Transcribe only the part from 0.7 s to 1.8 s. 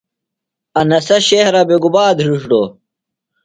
انسہ شہرہ